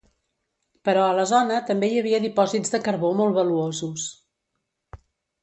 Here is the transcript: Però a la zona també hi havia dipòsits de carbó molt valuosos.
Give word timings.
Però 0.87 1.03
a 1.07 1.11
la 1.19 1.25
zona 1.31 1.59
també 1.67 1.89
hi 1.89 1.99
havia 2.03 2.21
dipòsits 2.23 2.73
de 2.77 2.81
carbó 2.89 3.13
molt 3.21 3.37
valuosos. 3.43 4.09